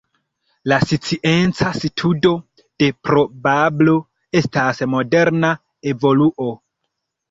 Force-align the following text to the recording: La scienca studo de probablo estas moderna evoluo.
La 0.71 0.79
scienca 0.91 1.73
studo 1.83 2.33
de 2.85 2.91
probablo 3.11 3.97
estas 4.45 4.85
moderna 4.99 5.57
evoluo. 5.97 6.55